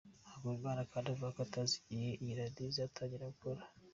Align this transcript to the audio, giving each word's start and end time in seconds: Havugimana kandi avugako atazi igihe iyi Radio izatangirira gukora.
Havugimana 0.29 0.81
kandi 0.91 1.07
avugako 1.09 1.39
atazi 1.47 1.73
igihe 1.91 2.13
iyi 2.21 2.37
Radio 2.39 2.63
izatangirira 2.71 3.31
gukora. 3.33 3.61